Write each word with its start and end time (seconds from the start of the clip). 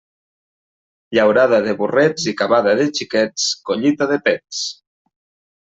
Llaurada 1.17 1.59
de 1.67 1.75
burrets 1.83 2.25
i 2.33 2.35
cavada 2.41 2.75
de 2.81 2.89
xiquets, 3.01 3.47
collita 3.71 4.09
de 4.15 4.21
pets. 4.31 4.67